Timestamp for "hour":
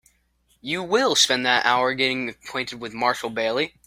1.63-1.93